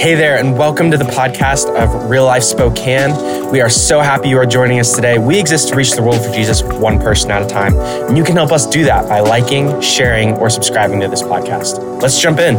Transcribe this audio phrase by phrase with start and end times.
[0.00, 3.50] Hey there, and welcome to the podcast of Real Life Spokane.
[3.52, 5.18] We are so happy you are joining us today.
[5.18, 8.24] We exist to reach the world for Jesus one person at a time, and you
[8.24, 12.00] can help us do that by liking, sharing, or subscribing to this podcast.
[12.00, 12.54] Let's jump in.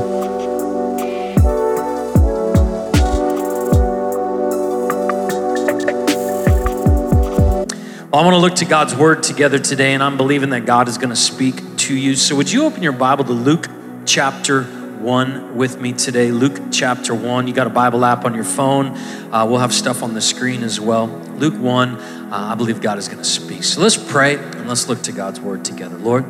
[8.11, 10.87] Well, I want to look to God's word together today, and I'm believing that God
[10.87, 12.15] is going to speak to you.
[12.15, 13.67] So, would you open your Bible to Luke
[14.05, 16.31] chapter 1 with me today.
[16.31, 17.47] Luke chapter 1.
[17.47, 18.87] You got a Bible app on your phone.
[19.33, 21.07] Uh, we'll have stuff on the screen as well.
[21.07, 23.63] Luke 1, uh, I believe God is going to speak.
[23.63, 25.97] So let's pray and let's look to God's word together.
[25.97, 26.25] Lord,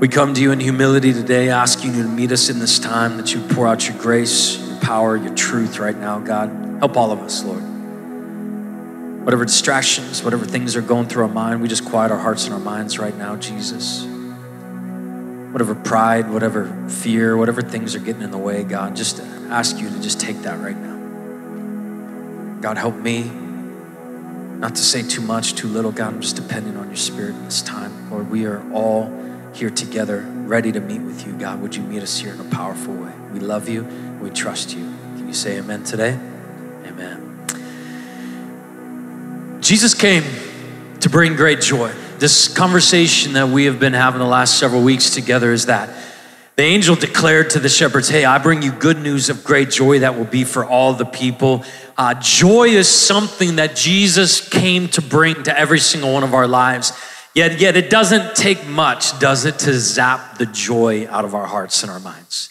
[0.00, 3.16] we come to you in humility today, asking you to meet us in this time,
[3.16, 6.50] that you pour out your grace, your power, your truth right now, God.
[6.80, 7.62] Help all of us, Lord.
[9.24, 12.52] Whatever distractions, whatever things are going through our mind, we just quiet our hearts and
[12.52, 14.06] our minds right now, Jesus
[15.52, 19.88] whatever pride, whatever fear, whatever things are getting in the way, God, just ask you
[19.88, 20.96] to just take that right now.
[22.60, 23.30] God, help me
[24.58, 25.92] not to say too much, too little.
[25.92, 28.10] God, I'm just depending on your spirit in this time.
[28.10, 29.12] Lord, we are all
[29.54, 31.32] here together, ready to meet with you.
[31.34, 33.12] God, would you meet us here in a powerful way?
[33.32, 33.84] We love you.
[34.20, 34.84] We trust you.
[35.16, 36.18] Can you say amen today?
[36.86, 37.22] Amen.
[39.60, 40.24] Jesus came
[41.00, 45.10] to bring great joy this conversation that we have been having the last several weeks
[45.10, 45.90] together is that
[46.56, 49.98] the angel declared to the shepherds, Hey, I bring you good news of great joy
[49.98, 51.64] that will be for all the people.
[51.98, 56.48] Uh, joy is something that Jesus came to bring to every single one of our
[56.48, 56.92] lives.
[57.34, 61.46] Yet, yet it doesn't take much, does it, to zap the joy out of our
[61.46, 62.50] hearts and our minds.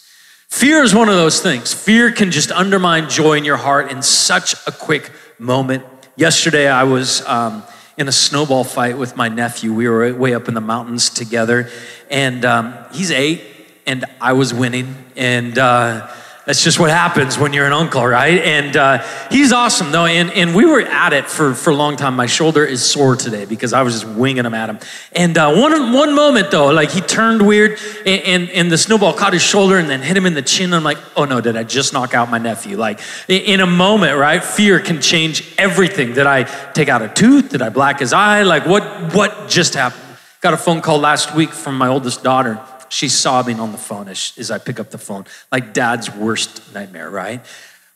[0.49, 1.73] Fear is one of those things.
[1.73, 5.83] Fear can just undermine joy in your heart in such a quick moment.
[6.15, 7.25] Yesterday, I was.
[7.25, 7.63] Um,
[7.97, 9.73] in a snowball fight with my nephew.
[9.73, 11.69] We were way up in the mountains together,
[12.09, 13.41] and um, he's eight,
[13.85, 16.07] and I was winning, and uh,
[16.45, 18.39] that's just what happens when you're an uncle, right?
[18.39, 21.95] And uh, he's awesome though, and, and we were at it for, for a long
[21.95, 22.15] time.
[22.15, 24.77] My shoulder is sore today because I was just winging him at him.
[25.13, 29.13] And uh, one, one moment though, like he turned weird, and, and, and, the snowball
[29.13, 30.71] caught his shoulder and then hit him in the chin.
[30.73, 32.77] I'm like, oh no, did I just knock out my nephew?
[32.77, 34.43] Like in a moment, right?
[34.43, 36.13] Fear can change everything.
[36.13, 37.49] Did I take out a tooth?
[37.49, 38.43] Did I black his eye?
[38.43, 38.83] Like what,
[39.15, 40.03] what just happened?
[40.41, 42.59] Got a phone call last week from my oldest daughter
[42.89, 46.73] She's sobbing on the phone as, as I pick up the phone, like dad's worst
[46.73, 47.45] nightmare, right?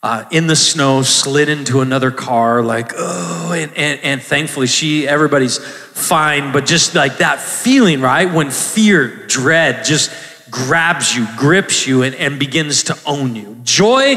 [0.02, 5.06] Uh, in the snow, slid into another car, like, oh, and, and, and thankfully she,
[5.06, 8.32] everybody's fine, but just like that feeling, right?
[8.32, 10.10] When fear, dread just
[10.50, 13.58] grabs you, grips you, and, and begins to own you.
[13.62, 14.16] Joy,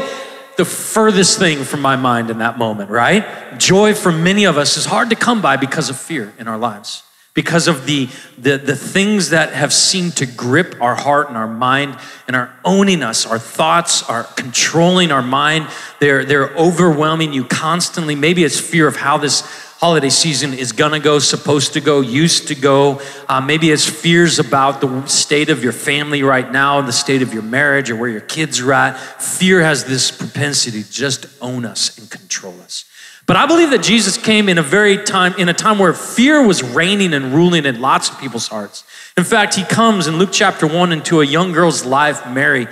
[0.56, 3.58] the furthest thing from my mind in that moment, right?
[3.58, 6.58] Joy for many of us is hard to come by because of fear in our
[6.58, 7.02] lives
[7.34, 8.08] because of the,
[8.38, 12.54] the, the things that have seemed to grip our heart and our mind and are
[12.64, 13.26] owning us.
[13.26, 15.68] Our thoughts are controlling our mind.
[15.98, 18.14] They're, they're overwhelming you constantly.
[18.14, 19.40] Maybe it's fear of how this
[19.78, 23.02] holiday season is gonna go, supposed to go, used to go.
[23.28, 27.34] Uh, maybe it's fears about the state of your family right now, the state of
[27.34, 28.96] your marriage, or where your kids are at.
[29.20, 32.84] Fear has this propensity to just own us and control us.
[33.26, 36.46] But I believe that Jesus came in a very time, in a time where fear
[36.46, 38.84] was reigning and ruling in lots of people's hearts.
[39.16, 42.66] In fact, he comes in Luke chapter one into a young girl's life, Mary,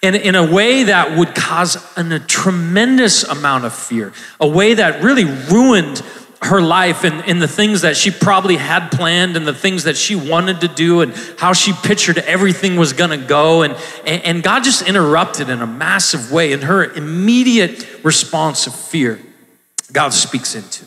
[0.00, 4.74] in, in a way that would cause an, a tremendous amount of fear, a way
[4.74, 6.02] that really ruined
[6.40, 9.96] her life and, and the things that she probably had planned and the things that
[9.96, 13.62] she wanted to do and how she pictured everything was going to go.
[13.62, 13.76] And,
[14.06, 19.18] and God just interrupted in a massive way in her immediate response of fear.
[19.92, 20.84] God speaks into.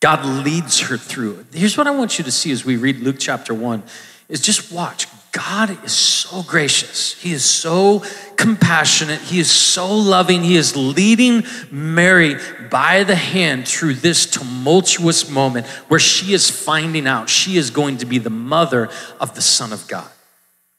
[0.00, 1.44] God leads her through.
[1.52, 3.82] Here's what I want you to see as we read Luke chapter 1
[4.28, 5.06] is just watch.
[5.32, 7.20] God is so gracious.
[7.20, 8.02] He is so
[8.36, 9.20] compassionate.
[9.20, 10.42] He is so loving.
[10.42, 12.36] He is leading Mary
[12.70, 17.98] by the hand through this tumultuous moment where she is finding out she is going
[17.98, 18.88] to be the mother
[19.20, 20.08] of the Son of God.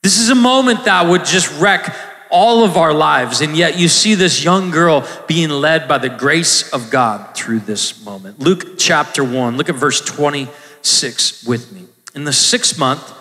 [0.02, 1.94] This is a moment that would just wreck
[2.30, 3.42] all of our lives.
[3.42, 7.60] And yet you see this young girl being led by the grace of God through
[7.60, 8.40] this moment.
[8.40, 11.86] Luke chapter 1, look at verse 26 with me.
[12.16, 13.14] In the sixth month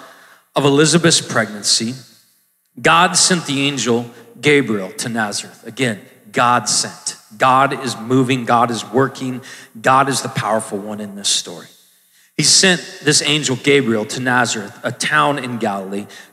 [0.54, 1.94] of Elizabeth's pregnancy,
[2.80, 4.10] God sent the angel
[4.40, 5.66] Gabriel to Nazareth.
[5.66, 6.00] Again,
[6.32, 7.16] God sent.
[7.36, 9.42] God is moving, God is working,
[9.80, 11.66] God is the powerful one in this story.
[12.36, 16.06] He sent this angel Gabriel to Nazareth, a town in Galilee,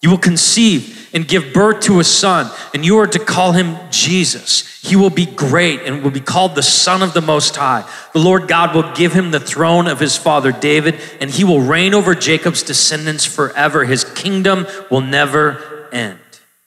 [0.00, 3.76] You will conceive and give birth to a son, and you are to call him
[3.90, 4.80] Jesus.
[4.82, 7.86] He will be great and will be called the Son of the Most High.
[8.14, 11.60] The Lord God will give him the throne of his father David, and he will
[11.60, 13.84] reign over Jacob's descendants forever.
[13.84, 16.18] His kingdom will never end.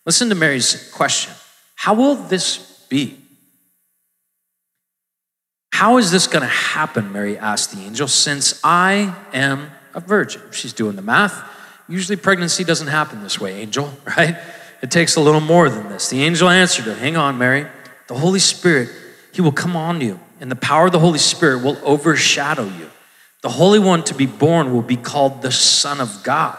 [0.05, 1.33] Listen to Mary's question
[1.75, 3.17] How will this be?
[5.71, 7.11] How is this going to happen?
[7.11, 10.41] Mary asked the angel, since I am a virgin.
[10.51, 11.49] She's doing the math.
[11.87, 14.37] Usually, pregnancy doesn't happen this way, angel, right?
[14.81, 16.09] It takes a little more than this.
[16.09, 17.67] The angel answered her, Hang on, Mary.
[18.07, 18.89] The Holy Spirit,
[19.31, 22.89] He will come on you, and the power of the Holy Spirit will overshadow you.
[23.41, 26.57] The Holy One to be born will be called the Son of God.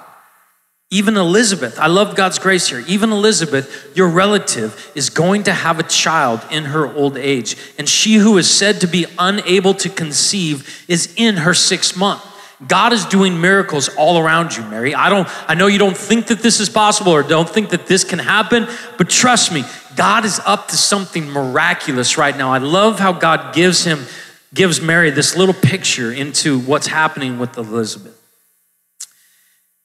[0.90, 2.84] Even Elizabeth, I love God's grace here.
[2.86, 7.56] Even Elizabeth, your relative, is going to have a child in her old age.
[7.78, 12.22] And she who is said to be unable to conceive is in her sixth month.
[12.66, 14.94] God is doing miracles all around you, Mary.
[14.94, 17.86] I don't I know you don't think that this is possible or don't think that
[17.86, 18.68] this can happen,
[18.98, 19.64] but trust me,
[19.96, 22.52] God is up to something miraculous right now.
[22.52, 24.04] I love how God gives him
[24.52, 28.20] gives Mary this little picture into what's happening with Elizabeth.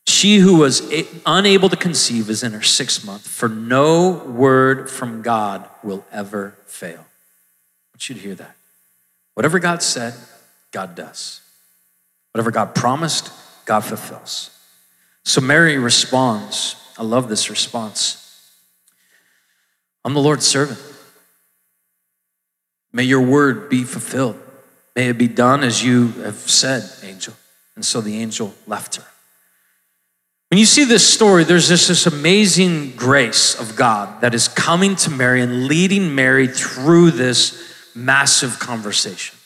[0.05, 0.81] She who was
[1.25, 6.55] unable to conceive is in her sixth month, for no word from God will ever
[6.65, 6.99] fail.
[6.99, 8.55] I want you to hear that.
[9.33, 10.13] Whatever God said,
[10.71, 11.41] God does.
[12.33, 13.31] Whatever God promised,
[13.65, 14.51] God fulfills.
[15.23, 16.75] So Mary responds.
[16.97, 18.15] I love this response.
[20.03, 20.79] I'm the Lord's servant.
[22.91, 24.39] May your word be fulfilled.
[24.95, 27.33] May it be done as you have said, angel.
[27.75, 29.05] And so the angel left her.
[30.49, 34.95] When you see this story, there's this, this amazing grace of God that is coming
[34.97, 39.38] to Mary and leading Mary through this massive conversation.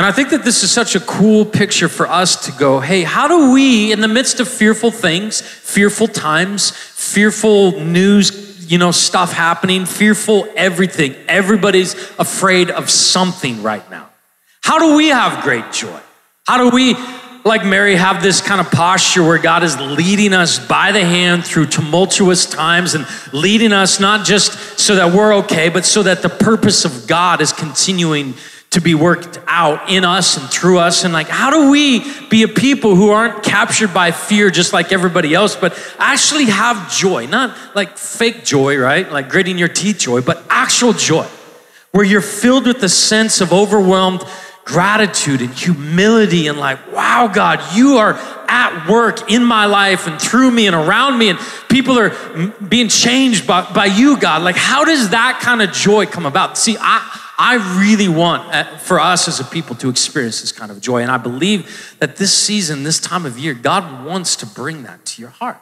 [0.00, 3.02] And I think that this is such a cool picture for us to go, hey,
[3.02, 8.92] how do we, in the midst of fearful things, fearful times, fearful news, you know,
[8.92, 14.08] stuff happening, fearful everything, everybody's afraid of something right now.
[14.62, 16.00] How do we have great joy?
[16.46, 16.94] How do we
[17.44, 21.44] like Mary, have this kind of posture where God is leading us by the hand
[21.44, 26.22] through tumultuous times and leading us not just so that we're okay, but so that
[26.22, 28.32] the purpose of God is continuing
[28.70, 31.02] to be worked out in us and through us.
[31.02, 34.92] And like, how do we be a people who aren't captured by fear just like
[34.92, 37.26] everybody else, but actually have joy?
[37.26, 39.10] Not like fake joy, right?
[39.10, 41.26] Like gritting your teeth joy, but actual joy,
[41.90, 44.22] where you're filled with the sense of overwhelmed
[44.64, 48.14] gratitude and humility and like, wow, God, you are
[48.46, 52.10] at work in my life and through me and around me, and people are
[52.68, 54.42] being changed by, by you, God.
[54.42, 56.56] Like, how does that kind of joy come about?
[56.56, 60.70] See, I, I really want uh, for us as a people to experience this kind
[60.70, 61.00] of joy.
[61.00, 65.06] And I believe that this season, this time of year, God wants to bring that
[65.06, 65.56] to your heart.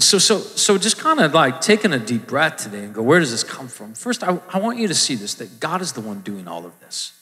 [0.00, 3.20] So, so, so just kind of like taking a deep breath today and go, where
[3.20, 3.94] does this come from?
[3.94, 6.66] First, I, I want you to see this that God is the one doing all
[6.66, 7.12] of this.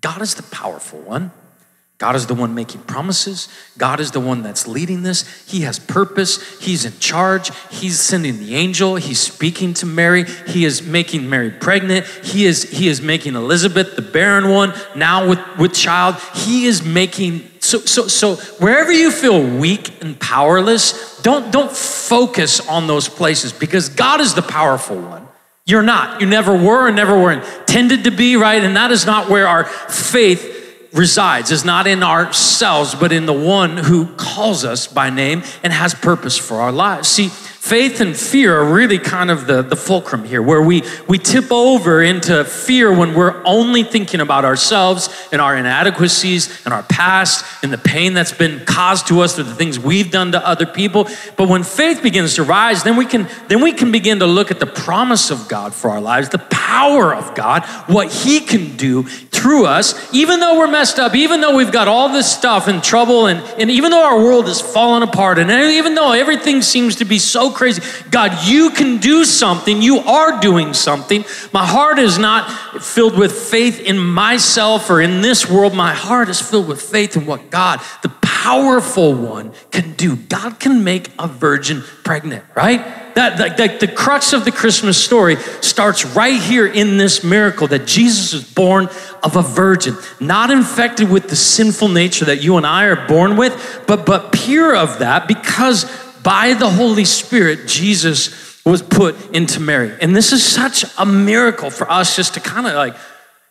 [0.00, 1.30] God is the powerful one.
[1.98, 3.48] God is the one making promises.
[3.76, 5.44] God is the one that's leading this.
[5.50, 6.60] He has purpose.
[6.60, 7.50] He's in charge.
[7.70, 8.94] He's sending the angel.
[8.94, 10.24] He's speaking to Mary.
[10.46, 12.06] He is making Mary pregnant.
[12.06, 16.14] He is, he is making Elizabeth, the barren one, now with, with child.
[16.34, 22.66] He is making so, so, so wherever you feel weak and powerless, don't, don't focus
[22.68, 25.26] on those places because God is the powerful one.
[25.66, 26.20] You're not.
[26.20, 28.62] You never were and never were intended to be, right?
[28.62, 30.57] And that is not where our faith
[30.92, 35.72] resides, is not in ourselves, but in the one who calls us by name and
[35.72, 37.08] has purpose for our lives.
[37.08, 37.30] See,
[37.60, 41.50] Faith and fear are really kind of the, the fulcrum here, where we, we tip
[41.50, 47.44] over into fear when we're only thinking about ourselves and our inadequacies and our past
[47.62, 50.66] and the pain that's been caused to us through the things we've done to other
[50.66, 51.08] people.
[51.36, 54.50] But when faith begins to rise, then we can, then we can begin to look
[54.52, 58.76] at the promise of God for our lives, the power of God, what He can
[58.76, 62.66] do through us, even though we're messed up, even though we've got all this stuff
[62.66, 66.60] and trouble, and, and even though our world is falling apart, and even though everything
[66.62, 67.82] seems to be so crazy.
[68.10, 69.82] God, you can do something.
[69.82, 71.24] You are doing something.
[71.52, 75.74] My heart is not filled with faith in myself or in this world.
[75.74, 80.16] My heart is filled with faith in what God, the powerful one, can do.
[80.16, 83.14] God can make a virgin pregnant, right?
[83.14, 87.84] That, that, the crux of the Christmas story starts right here in this miracle that
[87.84, 88.88] Jesus is born
[89.24, 93.36] of a virgin, not infected with the sinful nature that you and I are born
[93.36, 95.84] with, but, but pure of that because
[96.22, 99.96] by the Holy Spirit, Jesus was put into Mary.
[100.00, 102.94] And this is such a miracle for us just to kind of like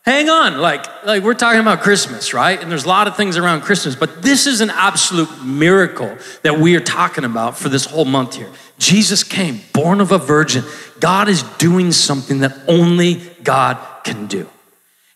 [0.03, 2.61] hang on like like we're talking about christmas right?
[2.61, 6.57] And there's a lot of things around christmas but this is an absolute miracle that
[6.59, 8.49] we are talking about for this whole month here.
[8.77, 10.63] Jesus came born of a virgin.
[10.99, 14.47] God is doing something that only god can do.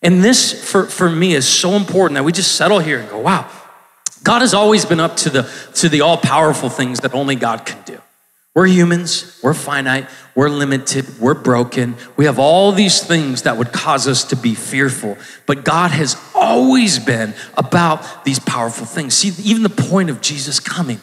[0.01, 3.19] And this for, for me is so important that we just settle here and go
[3.19, 3.49] wow
[4.23, 7.81] god has always been up to the to the all-powerful things that only god can
[7.85, 7.99] do
[8.53, 11.95] we're humans, we're finite, we're limited, we're broken.
[12.17, 15.17] We have all these things that would cause us to be fearful.
[15.45, 19.13] But God has always been about these powerful things.
[19.13, 20.99] See, even the point of Jesus coming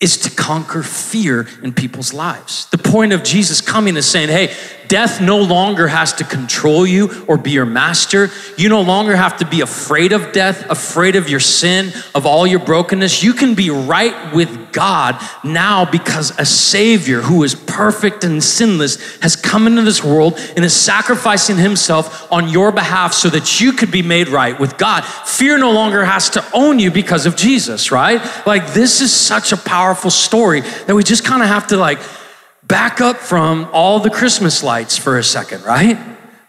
[0.00, 2.66] is to conquer fear in people's lives.
[2.66, 4.54] The point of Jesus coming is saying, hey,
[4.92, 8.28] death no longer has to control you or be your master.
[8.58, 12.46] You no longer have to be afraid of death, afraid of your sin, of all
[12.46, 13.22] your brokenness.
[13.22, 19.18] You can be right with God now because a Savior who is perfect and sinless
[19.20, 23.72] has come into this world and is sacrificing Himself on your behalf so that you
[23.72, 25.06] could be made right with God.
[25.06, 28.20] Fear no longer has to own you because of Jesus, right?
[28.46, 31.98] Like, this is such a powerful story that we just kind of have to like
[32.72, 35.98] back up from all the Christmas lights for a second, right?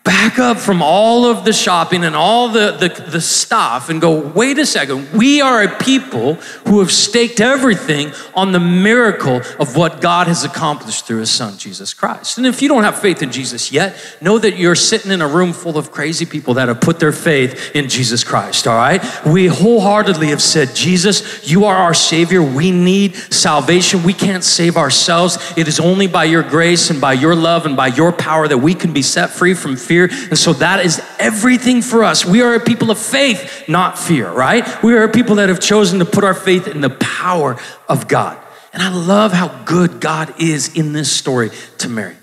[0.03, 4.19] Back up from all of the shopping and all the, the, the, stuff and go,
[4.19, 6.33] wait a second, we are a people
[6.67, 11.57] who have staked everything on the miracle of what God has accomplished through his son,
[11.57, 12.37] Jesus Christ.
[12.37, 15.27] And if you don't have faith in Jesus yet, know that you're sitting in a
[15.27, 19.01] room full of crazy people that have put their faith in Jesus Christ, all right?
[19.25, 22.41] We wholeheartedly have said, Jesus, you are our Savior.
[22.43, 24.03] We need salvation.
[24.03, 25.53] We can't save ourselves.
[25.55, 28.57] It is only by your grace and by your love and by your power that
[28.57, 30.09] we can be set free from fear fear.
[30.29, 32.25] And so that is everything for us.
[32.25, 34.65] We are a people of faith, not fear, right?
[34.81, 37.57] We are a people that have chosen to put our faith in the power
[37.87, 38.39] of God.
[38.73, 42.15] And I love how good God is in this story to Mary.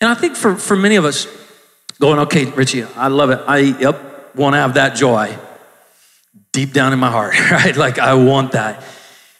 [0.00, 1.26] And I think for, for many of us,
[1.98, 3.40] going, okay, Richie, I love it.
[3.46, 5.36] I, yep, want to have that joy
[6.52, 7.76] deep down in my heart, right?
[7.76, 8.82] Like, I want that.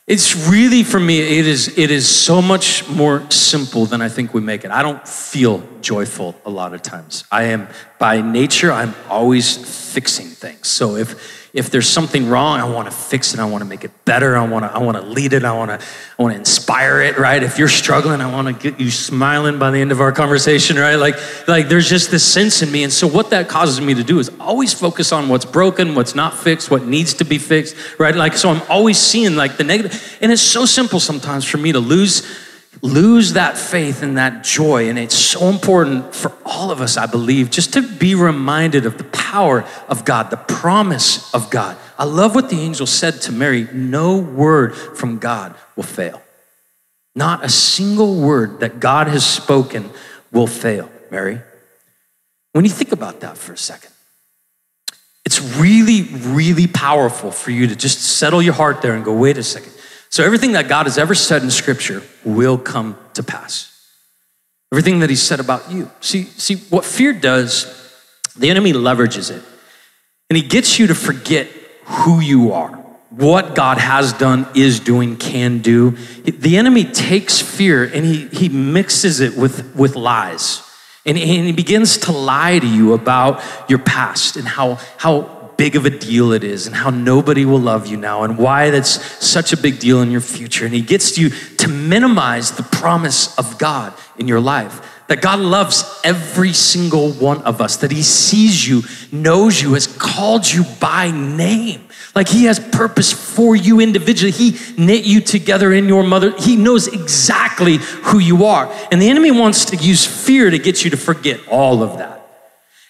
[0.07, 4.33] It's really for me, it is, it is so much more simple than I think
[4.33, 4.71] we make it.
[4.71, 7.25] I don't feel joyful a lot of times.
[7.33, 7.67] I am,
[7.99, 9.57] by nature, I'm always
[9.93, 10.69] fixing things.
[10.69, 13.41] So if, if there's something wrong, I want to fix it.
[13.41, 14.37] I want to make it better.
[14.37, 15.43] I want to, I want to lead it.
[15.43, 15.87] I want to,
[16.19, 17.43] I want to inspire it, right?
[17.43, 20.77] If you're struggling, I want to get you smiling by the end of our conversation,
[20.77, 20.97] right?
[20.97, 21.17] Like,
[21.49, 22.85] like there's just this sense in me.
[22.85, 26.15] And so what that causes me to do is always focus on what's broken, what's
[26.15, 28.15] not fixed, what needs to be fixed, right?
[28.15, 30.19] Like, so I'm always seeing like the negative.
[30.21, 32.46] And it's so simple sometimes for me to lose
[32.87, 34.89] lose that faith and that joy.
[34.89, 38.99] And it's so important for all of us, I believe, just to be reminded of
[38.99, 41.77] the power of God, the promise of God.
[41.99, 46.23] I love what the angel said to Mary no word from God will fail.
[47.15, 49.91] Not a single word that God has spoken
[50.31, 51.41] will fail, Mary.
[52.53, 53.91] When you think about that for a second,
[55.25, 59.37] it's really, really powerful for you to just settle your heart there and go, wait
[59.39, 59.73] a second.
[60.17, 63.71] So everything that God has ever said in scripture will come to pass.
[64.73, 65.91] Everything that he said about you.
[66.01, 67.67] See, see what fear does,
[68.35, 69.45] the enemy leverages it.
[70.31, 71.49] And he gets you to forget
[71.85, 72.71] who you are,
[73.11, 75.91] what God has done, is doing, can do.
[76.25, 80.63] The enemy takes fear and he, he mixes it with, with lies.
[81.05, 85.77] And, and he begins to lie to you about your past and how, how big
[85.77, 89.01] of a deal it is and how nobody will love you now and why that's
[89.25, 90.65] such a big deal in your future.
[90.65, 94.81] And he gets you to minimize the promise of God in your life.
[95.09, 98.83] That God loves every single one of us, that He sees you,
[99.13, 101.87] knows you, has called you by name.
[102.17, 104.33] Like He has purpose for you individually.
[104.33, 106.37] He knit you together in your mother.
[106.37, 108.69] He knows exactly who you are.
[108.91, 112.16] And the enemy wants to use fear to get you to forget all of that.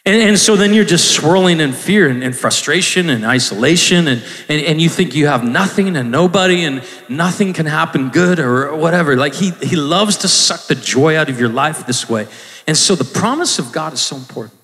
[0.06, 4.25] And, and so then you're just swirling in fear and, and frustration and isolation, and,
[4.48, 8.76] and, and you think you have nothing and nobody, and nothing can happen good or
[8.76, 9.16] whatever.
[9.16, 12.28] Like he, he loves to suck the joy out of your life this way.
[12.68, 14.56] And so the promise of God is so important.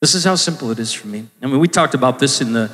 [0.00, 1.26] This is how simple it is for me.
[1.42, 2.72] I mean, we talked about this in the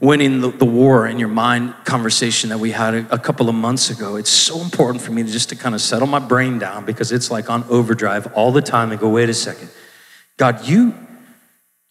[0.00, 3.54] winning the, the war in your mind conversation that we had a, a couple of
[3.54, 4.16] months ago.
[4.16, 7.12] It's so important for me to just to kind of settle my brain down because
[7.12, 9.68] it's like on overdrive all the time and go, wait a second.
[10.36, 10.94] God, you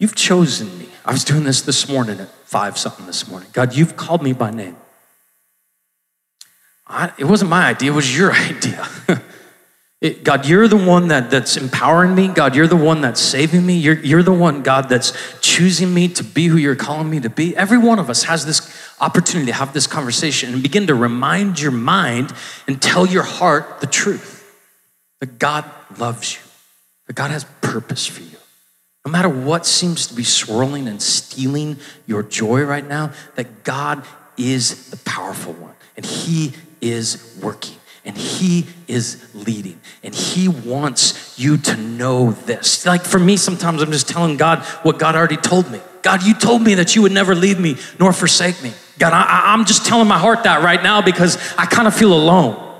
[0.03, 0.89] You've chosen me.
[1.05, 3.47] I was doing this this morning at five something this morning.
[3.53, 4.75] God, you've called me by name.
[6.85, 8.85] I, it wasn't my idea, it was your idea.
[10.01, 12.27] it, God, you're the one that, that's empowering me.
[12.27, 13.77] God, you're the one that's saving me.
[13.77, 17.29] You're, you're the one, God, that's choosing me to be who you're calling me to
[17.29, 17.55] be.
[17.55, 21.61] Every one of us has this opportunity to have this conversation and begin to remind
[21.61, 22.33] your mind
[22.67, 24.53] and tell your heart the truth.
[25.21, 25.63] that God
[25.97, 26.41] loves you,
[27.07, 28.32] that God has purpose for you.
[29.05, 34.03] No matter what seems to be swirling and stealing your joy right now, that God
[34.37, 41.37] is the powerful one and He is working and He is leading and He wants
[41.37, 42.85] you to know this.
[42.85, 45.81] Like for me, sometimes I'm just telling God what God already told me.
[46.01, 48.73] God, you told me that you would never leave me nor forsake me.
[48.99, 52.13] God, I, am just telling my heart that right now because I kind of feel
[52.13, 52.72] alone.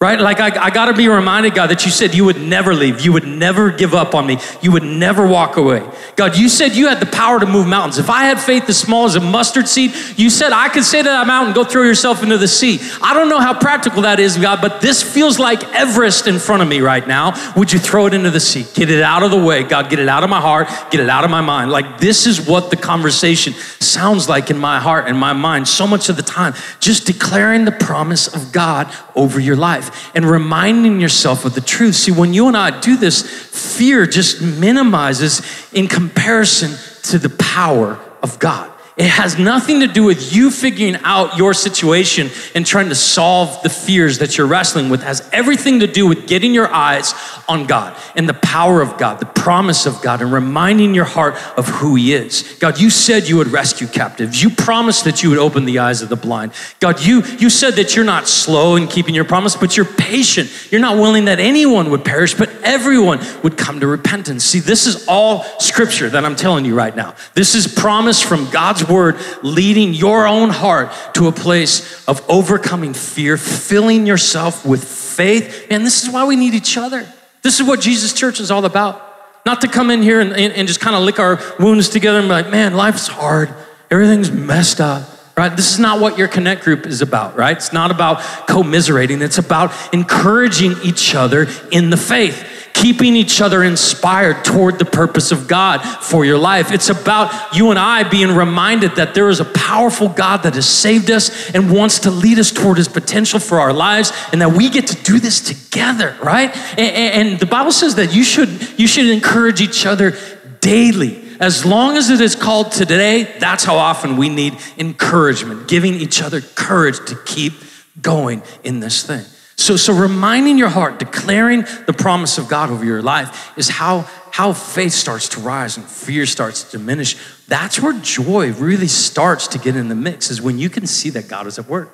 [0.00, 0.20] Right?
[0.20, 3.00] Like, I, I gotta be reminded, God, that you said you would never leave.
[3.00, 4.38] You would never give up on me.
[4.62, 5.84] You would never walk away.
[6.14, 7.98] God, you said you had the power to move mountains.
[7.98, 10.98] If I had faith as small as a mustard seed, you said I could say
[11.02, 12.78] to that mountain, go throw yourself into the sea.
[13.02, 16.62] I don't know how practical that is, God, but this feels like Everest in front
[16.62, 17.34] of me right now.
[17.56, 18.66] Would you throw it into the sea?
[18.74, 19.90] Get it out of the way, God.
[19.90, 20.68] Get it out of my heart.
[20.92, 21.72] Get it out of my mind.
[21.72, 25.88] Like, this is what the conversation sounds like in my heart and my mind so
[25.88, 26.54] much of the time.
[26.78, 31.94] Just declaring the promise of God over your life and reminding yourself of the truth.
[31.94, 35.42] See, when you and I do this, fear just minimizes
[35.72, 36.70] in comparison
[37.10, 38.72] to the power of God.
[38.98, 43.62] It has nothing to do with you figuring out your situation and trying to solve
[43.62, 45.02] the fears that you're wrestling with.
[45.02, 47.14] It has everything to do with getting your eyes
[47.48, 51.36] on God and the power of God, the promise of God, and reminding your heart
[51.56, 52.56] of who He is.
[52.58, 54.42] God, you said you would rescue captives.
[54.42, 56.50] You promised that you would open the eyes of the blind.
[56.80, 60.50] God, you, you said that you're not slow in keeping your promise, but you're patient.
[60.72, 64.42] You're not willing that anyone would perish, but everyone would come to repentance.
[64.42, 67.14] See, this is all scripture that I'm telling you right now.
[67.34, 72.94] This is promise from God's word leading your own heart to a place of overcoming
[72.94, 75.68] fear, filling yourself with faith.
[75.70, 77.06] Man, this is why we need each other.
[77.42, 79.04] This is what Jesus Church is all about.
[79.46, 82.18] Not to come in here and, and, and just kind of lick our wounds together
[82.18, 83.54] and be like, man, life's hard.
[83.90, 85.56] Everything's messed up right?
[85.56, 87.56] This is not what your connect group is about, right?
[87.56, 93.64] It's not about commiserating, it's about encouraging each other in the faith keeping each other
[93.64, 96.70] inspired toward the purpose of God for your life.
[96.70, 100.68] It's about you and I being reminded that there is a powerful God that has
[100.68, 104.52] saved us and wants to lead us toward his potential for our lives and that
[104.52, 106.56] we get to do this together, right?
[106.78, 110.16] And, and the Bible says that you should, you should encourage each other
[110.60, 111.24] daily.
[111.40, 116.22] As long as it is called today, that's how often we need encouragement, giving each
[116.22, 117.54] other courage to keep
[118.00, 119.24] going in this thing.
[119.68, 124.08] So, so reminding your heart, declaring the promise of God over your life is how,
[124.30, 127.16] how faith starts to rise and fear starts to diminish.
[127.48, 131.10] That's where joy really starts to get in the mix, is when you can see
[131.10, 131.90] that God is at work.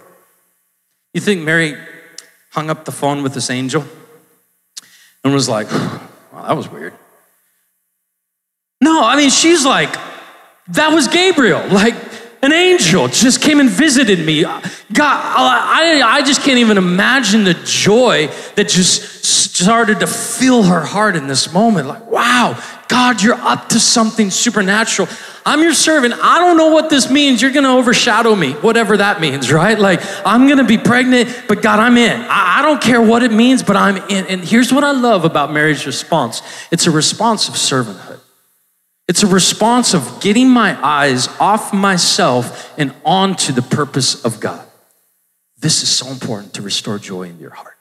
[1.14, 1.76] You think Mary
[2.52, 3.84] hung up the phone with this angel
[5.24, 6.94] and was like, wow, that was weird.
[8.80, 9.92] No, I mean, she's like,
[10.68, 11.66] that was Gabriel.
[11.70, 11.96] Like,
[12.44, 14.42] an angel just came and visited me.
[14.42, 20.80] God, I, I just can't even imagine the joy that just started to fill her
[20.80, 21.88] heart in this moment.
[21.88, 25.08] Like, wow, God, you're up to something supernatural.
[25.46, 26.14] I'm your servant.
[26.22, 27.42] I don't know what this means.
[27.42, 29.78] You're going to overshadow me, whatever that means, right?
[29.78, 32.20] Like, I'm going to be pregnant, but God, I'm in.
[32.20, 34.26] I, I don't care what it means, but I'm in.
[34.26, 38.20] And here's what I love about Mary's response it's a response of servanthood.
[39.06, 44.66] It's a response of getting my eyes off myself and onto the purpose of God.
[45.58, 47.74] This is so important to restore joy in your heart.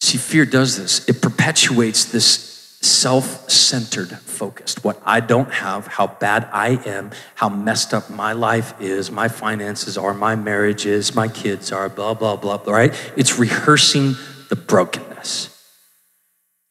[0.00, 4.76] See, fear does this, it perpetuates this self centered focus.
[4.82, 9.28] What I don't have, how bad I am, how messed up my life is, my
[9.28, 13.12] finances are, my marriage is, my kids are, blah, blah, blah, right?
[13.16, 14.14] It's rehearsing
[14.48, 15.52] the brokenness.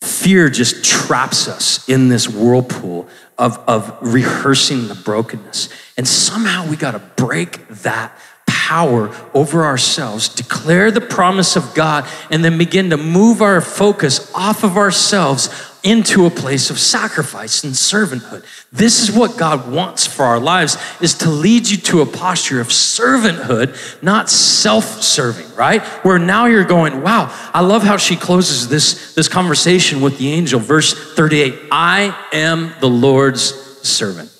[0.01, 5.69] Fear just traps us in this whirlpool of, of rehearsing the brokenness.
[5.97, 12.07] And somehow we got to break that power over ourselves, declare the promise of God,
[12.31, 15.47] and then begin to move our focus off of ourselves
[15.85, 18.43] into a place of sacrifice and servanthood.
[18.71, 22.59] This is what God wants for our lives is to lead you to a posture
[22.59, 25.83] of servanthood, not self-serving, right?
[26.03, 30.29] Where now you're going, wow, I love how she closes this, this conversation with the
[30.29, 30.59] angel.
[30.59, 33.43] Verse 38, I am the Lord's
[33.87, 34.31] servant.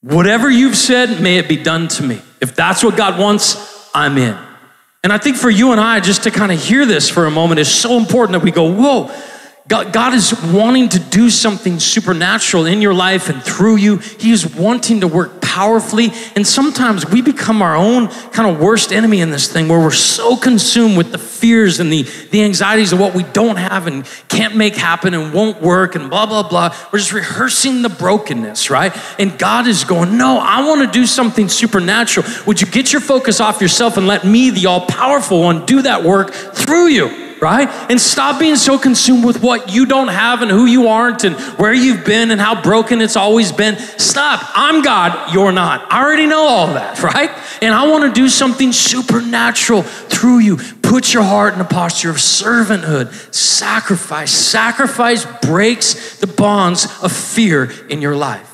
[0.00, 2.20] Whatever you've said, may it be done to me.
[2.40, 4.36] If that's what God wants, I'm in.
[5.04, 7.30] And I think for you and I, just to kind of hear this for a
[7.30, 9.12] moment is so important that we go, whoa,
[9.68, 13.98] God, God is wanting to do something supernatural in your life and through you.
[13.98, 16.10] He is wanting to work powerfully.
[16.34, 19.92] And sometimes we become our own kind of worst enemy in this thing where we're
[19.92, 24.04] so consumed with the fears and the, the anxieties of what we don't have and
[24.28, 26.74] can't make happen and won't work and blah, blah, blah.
[26.92, 28.96] We're just rehearsing the brokenness, right?
[29.20, 32.26] And God is going, No, I want to do something supernatural.
[32.46, 35.82] Would you get your focus off yourself and let me, the all powerful one, do
[35.82, 37.21] that work through you?
[37.42, 37.68] Right?
[37.90, 41.34] And stop being so consumed with what you don't have and who you aren't and
[41.58, 43.76] where you've been and how broken it's always been.
[43.98, 44.40] Stop.
[44.54, 45.90] I'm God, you're not.
[45.92, 47.30] I already know all that, right?
[47.60, 50.56] And I want to do something supernatural through you.
[50.56, 54.30] Put your heart in a posture of servanthood, sacrifice.
[54.30, 58.48] Sacrifice breaks the bonds of fear in your life.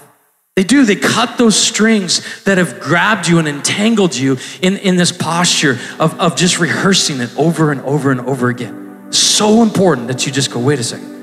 [0.56, 0.84] They do.
[0.84, 5.78] They cut those strings that have grabbed you and entangled you in, in this posture
[6.00, 8.77] of, of just rehearsing it over and over and over again.
[9.10, 11.14] So important that you just go, wait a second.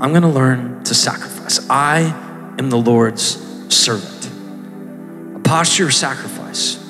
[0.00, 1.68] I'm going to learn to sacrifice.
[1.68, 2.00] I
[2.58, 3.24] am the Lord's
[3.74, 4.30] servant.
[5.36, 6.82] A posture of sacrifice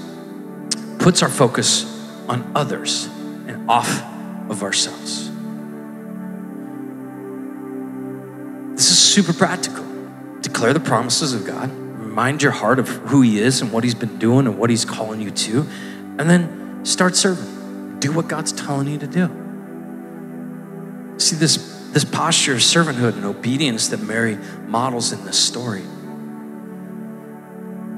[0.99, 1.85] puts our focus
[2.29, 3.07] on others
[3.47, 4.03] and off
[4.51, 5.31] of ourselves.
[8.75, 9.87] This is super practical
[10.57, 13.95] declare the promises of God, remind your heart of who He is and what He's
[13.95, 15.66] been doing and what He's calling you to,
[16.19, 18.01] and then start serving.
[18.01, 19.46] Do what God's telling you to do.
[21.18, 25.83] See, this, this posture of servanthood and obedience that Mary models in this story.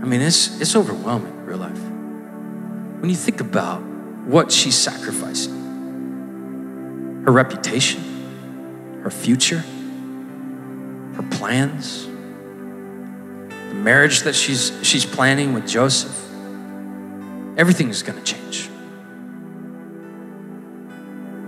[0.01, 1.81] I mean, it's, it's overwhelming, real life.
[3.01, 3.83] When you think about
[4.25, 5.57] what she's sacrificing
[7.25, 16.17] her reputation, her future, her plans, the marriage that she's, she's planning with Joseph,
[17.59, 18.71] everything is going to change.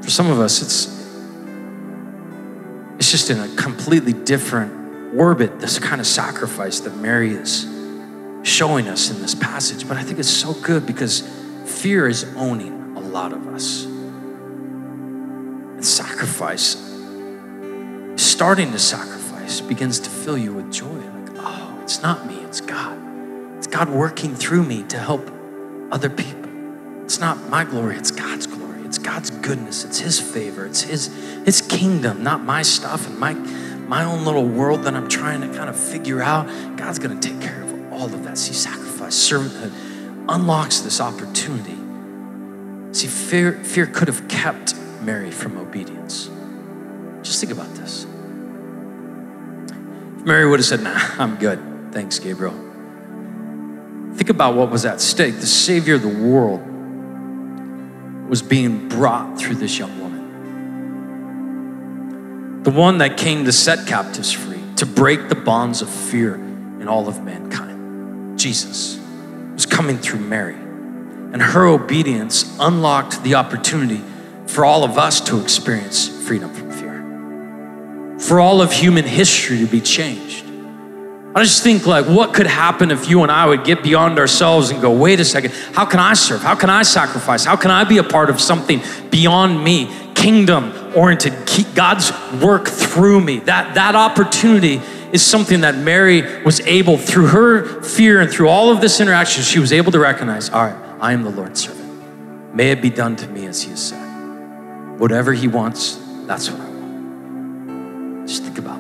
[0.05, 1.00] For some of us, it's,
[3.11, 7.67] just in a completely different orbit, this kind of sacrifice that Mary is
[8.43, 9.89] showing us in this passage.
[9.89, 11.23] But I think it's so good because
[11.67, 13.85] fear is owning a lot of us.
[13.85, 16.77] And sacrifice,
[18.17, 20.87] starting to sacrifice, begins to fill you with joy.
[20.87, 22.97] Like, oh, it's not me, it's God.
[23.59, 25.29] It's God working through me to help
[25.91, 26.49] other people.
[27.03, 28.11] It's not my glory, it's.
[28.11, 28.19] It's
[29.11, 31.09] God's goodness, it's His favor, it's His,
[31.45, 35.49] His kingdom, not my stuff and my, my own little world that I'm trying to
[35.49, 36.47] kind of figure out.
[36.77, 38.39] God's gonna take care of all of that.
[38.39, 39.73] See, sacrifice, servanthood
[40.29, 41.77] unlocks this opportunity.
[42.93, 46.31] See, fear, fear could have kept Mary from obedience.
[47.23, 48.05] Just think about this.
[50.19, 51.59] If Mary would have said, nah, I'm good.
[51.91, 52.55] Thanks, Gabriel.
[54.15, 55.41] Think about what was at stake.
[55.41, 56.70] The Savior of the world
[58.31, 60.21] was being brought through this young woman.
[62.63, 66.87] The one that came to set captives free, to break the bonds of fear in
[66.87, 68.39] all of mankind.
[68.39, 69.01] Jesus
[69.53, 70.55] was coming through Mary.
[70.55, 74.03] And her obedience unlocked the opportunity
[74.47, 79.67] for all of us to experience freedom from fear, for all of human history to
[79.67, 80.45] be changed.
[81.33, 84.71] I just think like what could happen if you and I would get beyond ourselves
[84.71, 86.43] and go, wait a second, how can I serve?
[86.43, 87.45] How can I sacrifice?
[87.45, 91.35] How can I be a part of something beyond me, kingdom oriented,
[91.75, 92.11] God's
[92.43, 93.39] work through me?
[93.41, 94.81] That, that opportunity
[95.13, 99.45] is something that Mary was able, through her fear and through all of this interaction,
[99.45, 102.55] she was able to recognize, all right, I am the Lord's servant.
[102.55, 104.99] May it be done to me as he has said.
[104.99, 108.29] Whatever he wants, that's what I want.
[108.29, 108.80] Just think about this.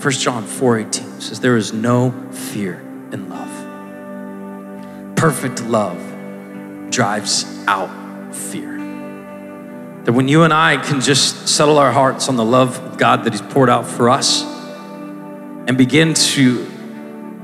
[0.00, 2.80] 1 John 4 18 says, There is no fear
[3.10, 3.48] in love.
[5.16, 5.98] Perfect love
[6.88, 8.76] drives out fear.
[10.04, 13.24] That when you and I can just settle our hearts on the love of God
[13.24, 16.60] that He's poured out for us and begin to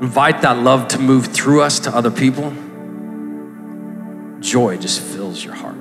[0.00, 2.52] invite that love to move through us to other people,
[4.38, 5.74] joy just fills your heart.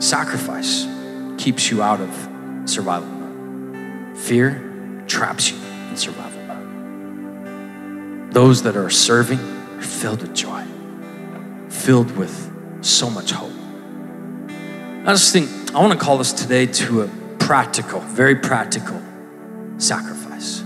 [0.00, 0.86] Sacrifice
[1.38, 3.15] keeps you out of survival.
[4.16, 5.58] Fear traps you
[5.90, 8.32] in survival mode.
[8.32, 10.64] Those that are serving are filled with joy,
[11.68, 13.52] filled with so much hope.
[15.04, 19.00] I just think I want to call us today to a practical, very practical
[19.78, 20.64] sacrifice.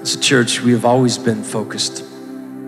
[0.00, 2.04] As a church, we have always been focused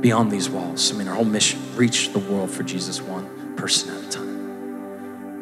[0.02, 0.92] beyond these walls.
[0.92, 4.01] I mean, our whole mission reach the world for Jesus one person at a.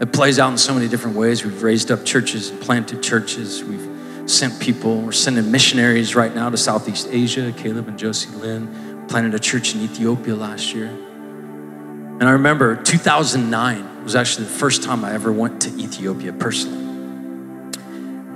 [0.00, 1.44] It plays out in so many different ways.
[1.44, 3.62] We've raised up churches and planted churches.
[3.62, 5.02] We've sent people.
[5.02, 7.52] We're sending missionaries right now to Southeast Asia.
[7.54, 10.86] Caleb and Josie Lynn planted a church in Ethiopia last year.
[10.86, 16.78] And I remember 2009 was actually the first time I ever went to Ethiopia personally.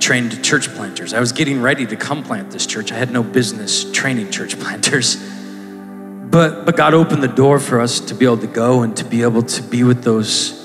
[0.01, 1.15] Trained church planters.
[1.15, 2.93] I was getting ready to come plant this church.
[2.93, 5.17] I had no business training church planters.
[5.17, 9.05] But, but God opened the door for us to be able to go and to
[9.05, 10.64] be able to be with those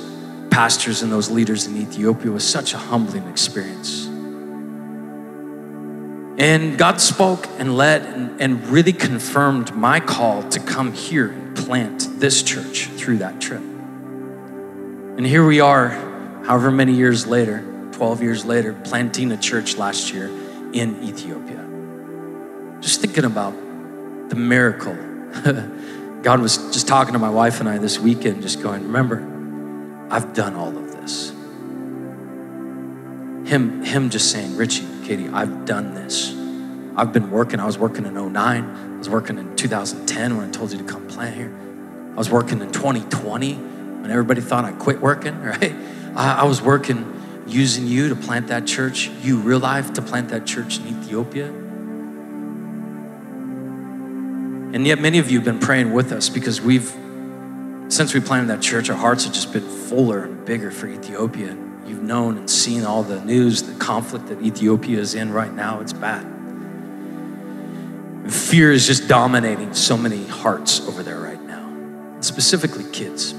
[0.49, 4.07] pastors and those leaders in Ethiopia was such a humbling experience.
[6.39, 11.57] And God spoke and led and, and really confirmed my call to come here and
[11.57, 13.61] plant this church through that trip.
[13.61, 15.89] And here we are,
[16.45, 20.27] however many years later, 12 years later, planting a church last year
[20.71, 21.65] in Ethiopia.
[22.79, 23.51] Just thinking about
[24.29, 24.95] the miracle.
[26.21, 29.17] God was just talking to my wife and I this weekend, just going, Remember,
[30.09, 31.29] I've done all of this.
[33.49, 36.33] Him, him just saying, Richie, Katie, I've done this.
[36.95, 37.59] I've been working.
[37.59, 38.35] I was working in 09.
[38.35, 41.51] I was working in 2010 when I told you to come plant here.
[42.13, 45.73] I was working in 2020 when everybody thought I quit working, right?
[46.15, 47.15] I, I was working
[47.47, 51.47] using you to plant that church, you real life to plant that church in Ethiopia.
[54.71, 56.93] And yet, many of you have been praying with us because we've,
[57.89, 61.57] since we planted that church, our hearts have just been fuller and bigger for Ethiopia.
[61.87, 65.79] You've known and seen all the news, the conflict that Ethiopia is in right now.
[65.81, 66.23] It's bad.
[68.23, 73.33] And fear is just dominating so many hearts over there right now, and specifically kids.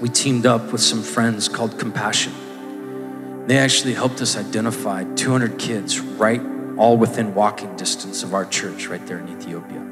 [0.00, 3.44] We teamed up with some friends called Compassion.
[3.46, 6.42] They actually helped us identify 200 kids right
[6.76, 9.86] all within walking distance of our church right there in Ethiopia.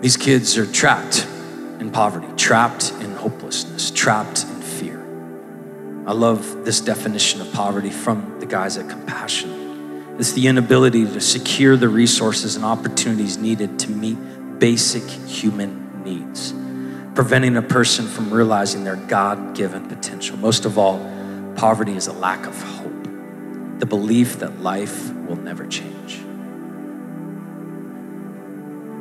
[0.00, 1.26] These kids are trapped
[1.82, 5.00] in poverty, trapped in hopelessness, trapped in fear.
[6.06, 10.16] I love this definition of poverty from the guys at Compassion.
[10.18, 14.16] It's the inability to secure the resources and opportunities needed to meet
[14.60, 16.54] basic human needs,
[17.16, 20.36] preventing a person from realizing their God given potential.
[20.36, 20.98] Most of all,
[21.56, 26.20] poverty is a lack of hope, the belief that life will never change.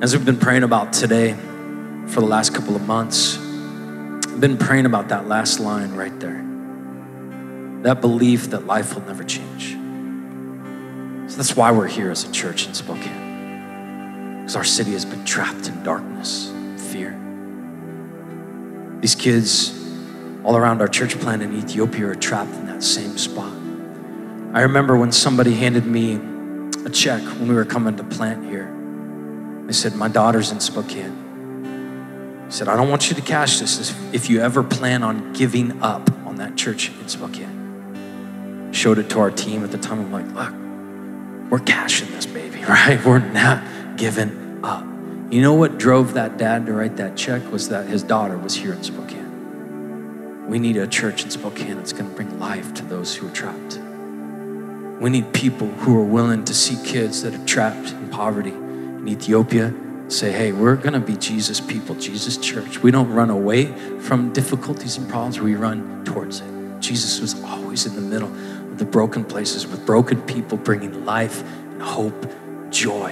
[0.02, 1.36] As we've been praying about today
[2.08, 6.46] for the last couple of months, I've been praying about that last line right there.
[7.84, 9.78] That belief that life will never change.
[11.32, 14.42] So that's why we're here as a church in Spokane.
[14.42, 16.52] Because our city has been trapped in darkness,
[16.92, 17.18] fear.
[19.00, 19.78] These kids
[20.44, 23.54] all around our church plant in Ethiopia are trapped in that same spot.
[24.54, 26.20] I remember when somebody handed me
[26.86, 28.70] a check when we were coming to plant here.
[29.66, 31.31] They said, My daughter's in Spokane.
[32.52, 35.82] He said, I don't want you to cash this if you ever plan on giving
[35.82, 38.74] up on that church in Spokane.
[38.74, 40.02] Showed it to our team at the time.
[40.02, 43.02] I'm like, look, we're cashing this baby, right?
[43.06, 44.84] We're not giving up.
[45.32, 48.54] You know what drove that dad to write that check was that his daughter was
[48.54, 50.50] here in Spokane.
[50.50, 53.32] We need a church in Spokane that's going to bring life to those who are
[53.32, 53.80] trapped.
[55.00, 59.08] We need people who are willing to see kids that are trapped in poverty in
[59.08, 59.74] Ethiopia
[60.12, 62.80] say, hey, we're going to be Jesus people, Jesus church.
[62.84, 63.66] We don't run away
[64.00, 66.80] from difficulties and problems, we run towards it.
[66.80, 71.44] Jesus was always in the middle of the broken places with broken people, bringing life
[71.44, 72.30] and hope,
[72.72, 73.12] joy.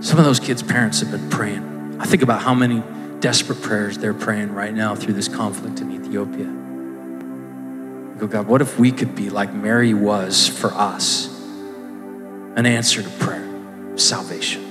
[0.00, 1.98] Some of those kids' parents have been praying.
[2.00, 2.82] I think about how many
[3.20, 6.46] desperate prayers they're praying right now through this conflict in Ethiopia.
[8.14, 11.28] I go, God, what if we could be like Mary was for us?
[12.56, 13.46] An answer to prayer
[13.96, 14.67] salvation.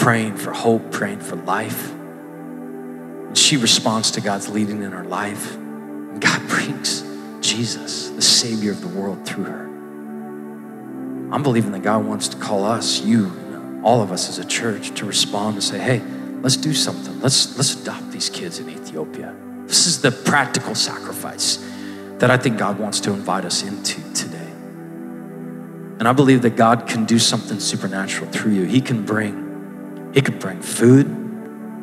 [0.00, 1.92] Praying for hope, praying for life.
[1.92, 5.54] And she responds to God's leading in her life.
[5.54, 7.04] And God brings
[7.42, 9.64] Jesus, the Savior of the world, through her.
[11.32, 14.94] I'm believing that God wants to call us, you, all of us as a church,
[14.96, 16.02] to respond and say, hey,
[16.40, 17.20] let's do something.
[17.20, 19.34] Let's, let's adopt these kids in Ethiopia.
[19.66, 21.58] This is the practical sacrifice
[22.18, 24.50] that I think God wants to invite us into today.
[25.98, 28.64] And I believe that God can do something supernatural through you.
[28.64, 29.49] He can bring,
[30.12, 31.06] He could bring food,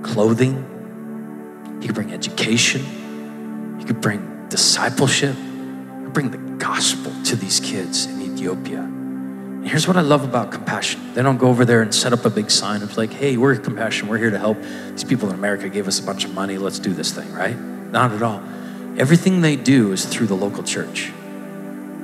[0.03, 7.35] clothing, He could bring education, He could bring discipleship, He could bring the gospel to
[7.35, 8.81] these kids in Ethiopia.
[8.81, 11.13] And here's what I love about compassion.
[11.13, 13.55] They don't go over there and set up a big sign of like, hey, we're
[13.57, 14.61] compassion, we're here to help.
[14.91, 17.57] These people in America gave us a bunch of money, let's do this thing, right?
[17.57, 18.43] Not at all.
[18.97, 21.11] Everything they do is through the local church.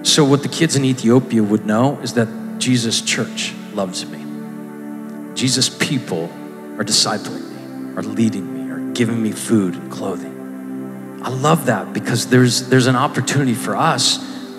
[0.03, 2.27] So, what the kids in Ethiopia would know is that
[2.59, 4.22] Jesus' church loves me.
[5.35, 6.25] Jesus' people
[6.77, 11.21] are discipling me, are leading me, are giving me food and clothing.
[11.23, 14.17] I love that because there's, there's an opportunity for us,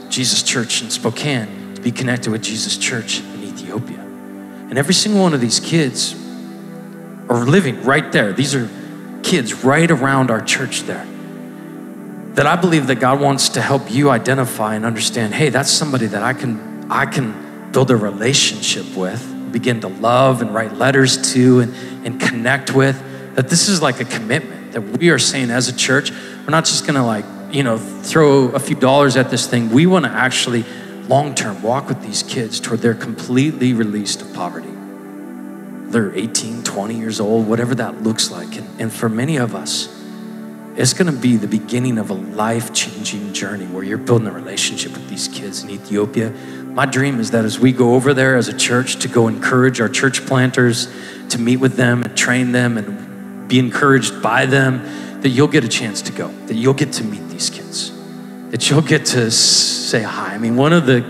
[0.09, 4.01] Jesus' church in Spokane, to be connected with Jesus' church in Ethiopia.
[4.01, 6.15] And every single one of these kids
[7.29, 8.33] are living right there.
[8.33, 8.69] These are
[9.23, 11.07] kids right around our church there
[12.35, 16.07] that I believe that God wants to help you identify and understand, hey, that's somebody
[16.07, 19.23] that I can I can build a relationship with,
[19.55, 23.01] begin to love and write letters to and, and connect with.
[23.37, 26.65] That this is like a commitment that we are saying as a church, we're not
[26.67, 29.71] just gonna like, you know, throw a few dollars at this thing.
[29.71, 30.65] We want to actually
[31.09, 34.73] long term walk with these kids toward they're completely released of poverty.
[35.91, 38.57] They're 18, 20 years old, whatever that looks like.
[38.57, 39.89] And, and for many of us,
[40.77, 44.33] it's going to be the beginning of a life changing journey where you're building a
[44.33, 46.33] relationship with these kids in Ethiopia.
[46.75, 49.81] My dream is that as we go over there as a church to go encourage
[49.81, 50.93] our church planters,
[51.29, 55.63] to meet with them and train them and be encouraged by them, that you'll get
[55.63, 57.93] a chance to go, that you'll get to meet these kids,
[58.51, 60.35] that you'll get to say hi.
[60.35, 61.03] I mean, one of the,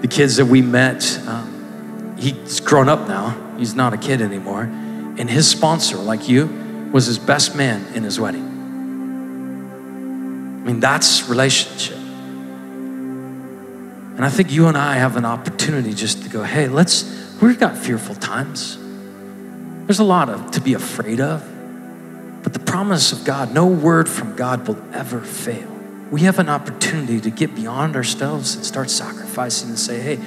[0.00, 4.62] the kids that we met, um, he's grown up now, he's not a kid anymore,
[4.62, 6.46] and his sponsor, like you,
[6.92, 8.44] was his best man in his wedding.
[10.62, 11.98] I mean, that's relationship.
[14.16, 17.04] And I think you and I have an opportunity just to go, hey, let's,
[17.40, 18.78] we've got fearful times.
[19.86, 21.42] There's a lot of, to be afraid of.
[22.44, 25.68] But the promise of God, no word from God will ever fail.
[26.10, 30.20] We have an opportunity to get beyond ourselves and start sacrificing and say, hey,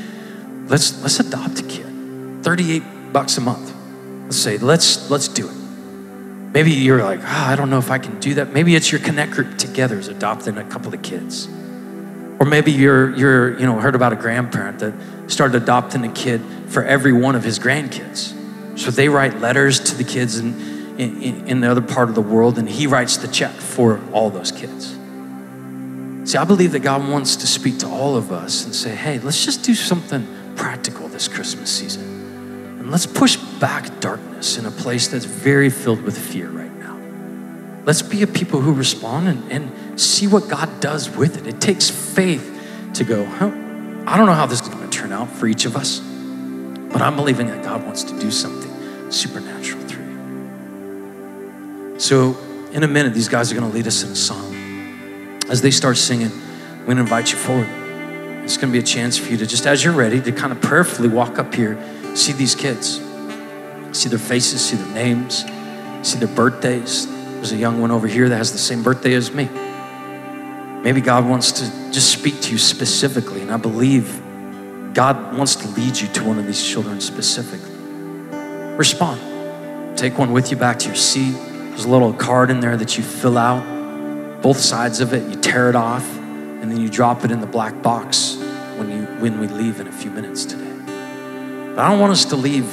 [0.67, 2.43] let's let's adopt a kid.
[2.43, 3.73] 38 bucks a month.
[4.23, 5.54] Let's say, let's let's do it.
[6.54, 8.52] Maybe you're like, oh, I don't know if I can do that.
[8.52, 11.47] Maybe it's your connect group together is adopting a couple of kids.
[12.39, 14.93] Or maybe you're you're, you know, heard about a grandparent that
[15.28, 18.34] started adopting a kid for every one of his grandkids.
[18.78, 22.21] So they write letters to the kids and in, in the other part of the
[22.21, 24.97] world, and He writes the check for all those kids.
[26.30, 29.19] See, I believe that God wants to speak to all of us and say, hey,
[29.19, 32.04] let's just do something practical this Christmas season.
[32.80, 36.67] And let's push back darkness in a place that's very filled with fear right.
[37.88, 41.47] Let's be a people who respond and, and see what God does with it.
[41.47, 42.54] It takes faith
[42.95, 43.45] to go, huh?
[44.06, 47.02] I don't know how this is going to turn out for each of us, but
[47.02, 49.82] I'm believing that God wants to do something supernatural.
[49.88, 51.95] Through you.
[51.97, 52.38] So,
[52.73, 54.54] in a minute, these guys are going to lead us in a song.
[55.50, 57.69] As they start singing, I'm going to invite you forward.
[58.43, 60.52] It's going to be a chance for you to just, as you're ready, to kind
[60.52, 61.82] of prayerfully walk up here,
[62.17, 62.97] see these kids,
[63.93, 65.45] see their faces, see their names,
[66.02, 67.08] see their birthdays.
[67.38, 69.47] There's a young one over here that has the same birthday as me.
[70.84, 74.21] Maybe God wants to just speak to you specifically, and I believe
[74.93, 77.76] God wants to lead you to one of these children specifically.
[78.76, 79.97] Respond.
[79.97, 81.32] Take one with you back to your seat.
[81.32, 85.39] There's a little card in there that you fill out, both sides of it, you
[85.39, 88.36] tear it off, and then you drop it in the black box
[88.78, 90.63] when, you, when we leave in a few minutes today.
[91.76, 92.65] But I don't want us to leave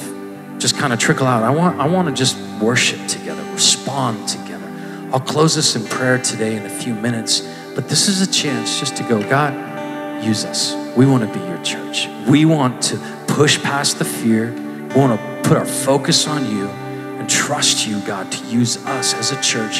[0.57, 1.43] just kind of trickle out.
[1.43, 4.44] I want, I want to just worship together, respond together.
[5.15, 7.39] I'll close this in prayer today in a few minutes,
[7.73, 10.75] but this is a chance just to go, God, use us.
[10.97, 12.09] We want to be your church.
[12.27, 14.51] We want to push past the fear.
[14.51, 19.13] We want to put our focus on you and trust you, God, to use us
[19.13, 19.79] as a church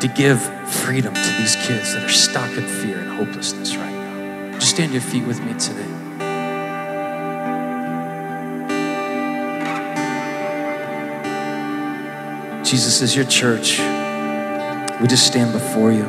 [0.00, 4.52] to give freedom to these kids that are stuck in fear and hopelessness right now.
[4.58, 5.84] Just stand your feet with me today.
[12.64, 13.78] Jesus is your church.
[15.00, 16.04] We just stand before you.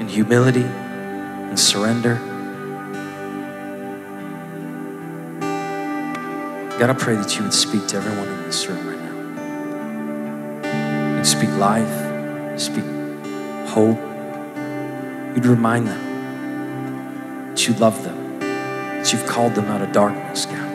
[0.00, 2.14] In humility and surrender.
[6.78, 8.98] God, I pray that you would speak to everyone in this room right
[10.62, 11.16] now.
[11.16, 12.84] You'd speak life, you'd speak
[13.68, 13.98] hope.
[15.34, 20.67] You'd remind them that you love them, that you've called them out of darkness, God.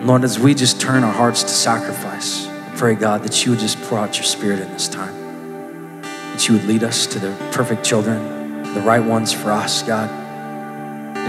[0.00, 3.80] Lord, as we just turn our hearts to sacrifice, pray, God, that you would just
[3.82, 6.02] pour out your spirit in this time.
[6.02, 10.20] That you would lead us to the perfect children, the right ones for us, God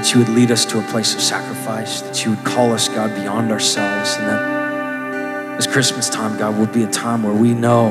[0.02, 2.88] that you would lead us to a place of sacrifice, that you would call us,
[2.88, 7.54] God, beyond ourselves, and that this Christmas time, God, would be a time where we
[7.54, 7.90] know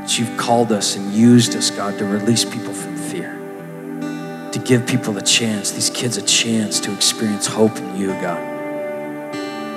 [0.00, 3.34] that you've called us and used us, God, to release people from fear,
[4.52, 8.49] to give people a chance, these kids a chance to experience hope in you, God.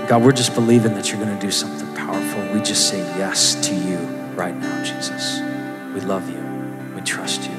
[0.07, 2.41] God, we're just believing that you're going to do something powerful.
[2.53, 3.97] We just say yes to you
[4.35, 5.39] right now, Jesus.
[5.93, 6.93] We love you.
[6.93, 7.55] We trust you.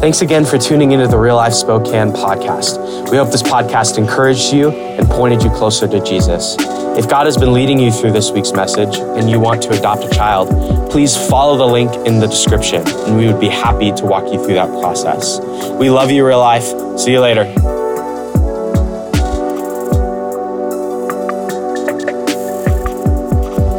[0.00, 3.10] Thanks again for tuning into the Real Life Spokane podcast.
[3.10, 6.56] We hope this podcast encouraged you and pointed you closer to Jesus.
[6.96, 10.04] If God has been leading you through this week's message and you want to adopt
[10.04, 10.48] a child,
[10.90, 14.42] please follow the link in the description and we would be happy to walk you
[14.42, 15.40] through that process.
[15.78, 16.98] We love you, Real Life.
[16.98, 17.77] See you later.